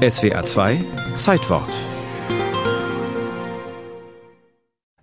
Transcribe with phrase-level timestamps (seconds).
[0.00, 0.78] SWA 2
[1.16, 1.99] Zeitwort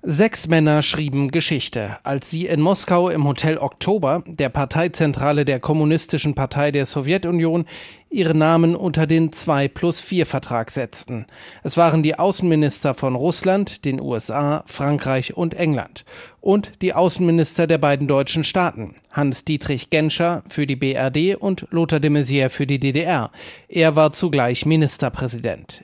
[0.10, 6.34] Sechs Männer schrieben Geschichte, als sie in Moskau im Hotel Oktober, der Parteizentrale der Kommunistischen
[6.34, 7.66] Partei der Sowjetunion,
[8.10, 11.26] ihre Namen unter den 2 plus 4 Vertrag setzten.
[11.62, 16.06] Es waren die Außenminister von Russland, den USA, Frankreich und England
[16.40, 22.12] und die Außenminister der beiden deutschen Staaten, Hans-Dietrich Genscher für die BRD und Lothar de
[22.12, 23.30] Maizière für die DDR.
[23.68, 25.84] Er war zugleich Ministerpräsident.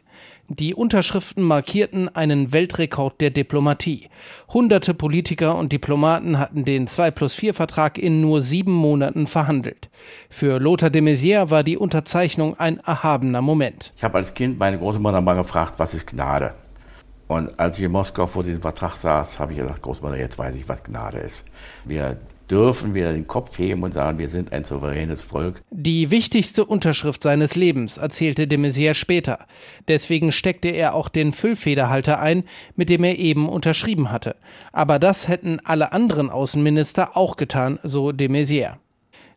[0.60, 4.10] Die Unterschriften markierten einen Weltrekord der Diplomatie.
[4.54, 9.90] Hunderte Politiker und Diplomaten hatten den 2 plus 4 Vertrag in nur sieben Monaten verhandelt.
[10.30, 13.94] Für Lothar de Maizière war die Unterzeichnung ein erhabener Moment.
[13.98, 16.54] Ich habe als Kind meine Großmutter mal gefragt, was ist Gnade?
[17.28, 20.56] Und als ich in Moskau vor diesem Vertrag saß, habe ich gesagt, Großmutter, jetzt weiß
[20.56, 21.46] ich, was Gnade ist.
[21.86, 22.18] Wir
[22.50, 25.62] dürfen wir den Kopf heben und sagen, wir sind ein souveränes Volk.
[25.72, 29.40] Die wichtigste Unterschrift seines Lebens, erzählte de Maizière später.
[29.88, 32.44] Deswegen steckte er auch den Füllfederhalter ein,
[32.76, 34.36] mit dem er eben unterschrieben hatte.
[34.72, 38.83] Aber das hätten alle anderen Außenminister auch getan, so de Maizière.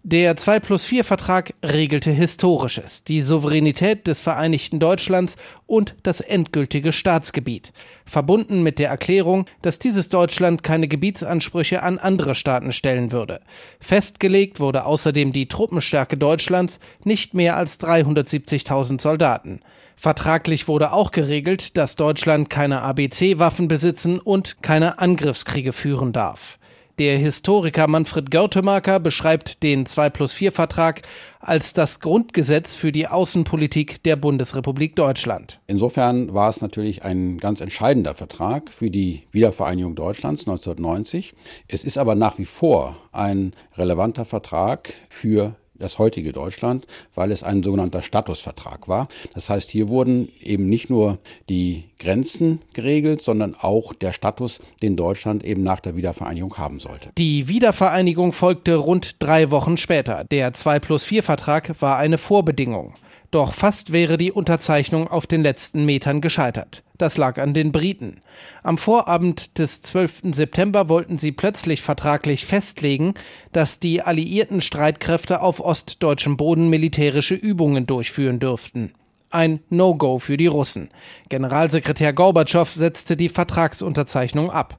[0.09, 6.93] Der 2 plus 4 Vertrag regelte Historisches, die Souveränität des Vereinigten Deutschlands und das endgültige
[6.93, 7.73] Staatsgebiet,
[8.05, 13.41] verbunden mit der Erklärung, dass dieses Deutschland keine Gebietsansprüche an andere Staaten stellen würde.
[13.81, 19.59] Festgelegt wurde außerdem die Truppenstärke Deutschlands nicht mehr als 370.000 Soldaten.
[19.97, 26.61] Vertraglich wurde auch geregelt, dass Deutschland keine ABC-Waffen besitzen und keine Angriffskriege führen darf.
[26.99, 31.03] Der Historiker Manfred Görtemaker beschreibt den 2 plus 4 Vertrag
[31.41, 35.61] als das Grundgesetz für die Außenpolitik der Bundesrepublik Deutschland.
[35.67, 41.35] Insofern war es natürlich ein ganz entscheidender Vertrag für die Wiedervereinigung Deutschlands 1990.
[41.69, 47.43] Es ist aber nach wie vor ein relevanter Vertrag für das heutige Deutschland, weil es
[47.43, 49.09] ein sogenannter Statusvertrag war.
[49.35, 54.97] Das heißt, hier wurden eben nicht nur die Grenzen geregelt, sondern auch der Status, den
[54.97, 57.11] Deutschland eben nach der Wiedervereinigung haben sollte.
[57.19, 60.25] Die Wiedervereinigung folgte rund drei Wochen später.
[60.25, 62.95] Der 2 plus 4 Vertrag war eine Vorbedingung.
[63.37, 66.83] Doch fast wäre die Unterzeichnung auf den letzten Metern gescheitert.
[66.97, 68.23] Das lag an den Briten.
[68.63, 70.33] Am Vorabend des 12.
[70.33, 73.13] September wollten sie plötzlich vertraglich festlegen,
[73.53, 78.95] dass die alliierten Streitkräfte auf ostdeutschem Boden militärische Übungen durchführen dürften.
[79.29, 80.89] Ein No-Go für die Russen.
[81.29, 84.79] Generalsekretär Gorbatschow setzte die Vertragsunterzeichnung ab.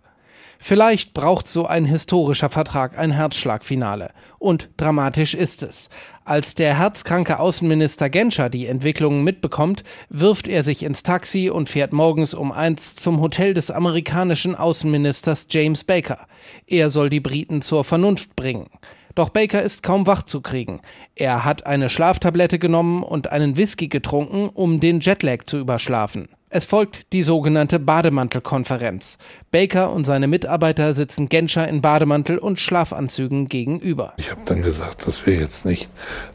[0.59, 4.11] Vielleicht braucht so ein historischer Vertrag ein Herzschlagfinale.
[4.39, 5.89] Und dramatisch ist es.
[6.25, 11.93] Als der herzkranke Außenminister Genscher die Entwicklungen mitbekommt, wirft er sich ins Taxi und fährt
[11.93, 16.27] morgens um eins zum Hotel des amerikanischen Außenministers James Baker.
[16.65, 18.67] Er soll die Briten zur Vernunft bringen.
[19.15, 20.81] Doch Baker ist kaum wach zu kriegen.
[21.15, 26.27] Er hat eine Schlaftablette genommen und einen Whisky getrunken, um den Jetlag zu überschlafen.
[26.49, 29.17] Es folgt die sogenannte Bademantelkonferenz.
[29.51, 34.13] Baker und seine Mitarbeiter sitzen Genscher in Bademantel und Schlafanzügen gegenüber.
[34.15, 35.89] Ich habe dann gesagt, dass wir jetzt nicht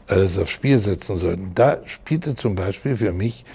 [0.08, 1.52] alles aufs Spiel setzen sollten.
[1.54, 3.46] Da spielte zum Beispiel für mich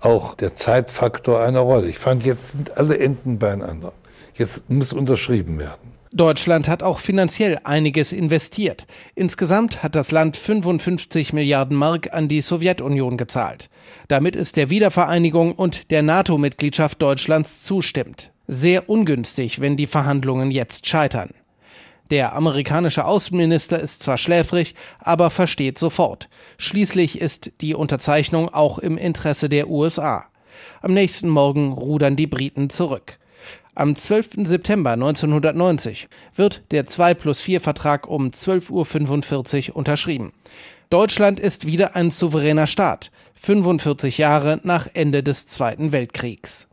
[0.00, 1.88] auch der Zeitfaktor eine Rolle.
[1.88, 3.92] Ich fand, jetzt sind alle Enden beieinander.
[4.38, 5.92] Jetzt muss unterschrieben werden.
[6.16, 8.86] Deutschland hat auch finanziell einiges investiert.
[9.14, 13.68] Insgesamt hat das Land 55 Milliarden Mark an die Sowjetunion gezahlt.
[14.08, 18.32] Damit es der Wiedervereinigung und der NATO-Mitgliedschaft Deutschlands zustimmt.
[18.48, 21.30] Sehr ungünstig, wenn die Verhandlungen jetzt scheitern.
[22.10, 26.28] Der amerikanische Außenminister ist zwar schläfrig, aber versteht sofort.
[26.56, 30.26] Schließlich ist die Unterzeichnung auch im Interesse der USA.
[30.80, 33.18] Am nächsten Morgen rudern die Briten zurück.
[33.78, 34.46] Am 12.
[34.46, 40.32] September 1990 wird der 2 plus 4 Vertrag um 12.45 Uhr unterschrieben.
[40.88, 46.64] Deutschland ist wieder ein souveräner Staat, 45 Jahre nach Ende des Zweiten Weltkriegs.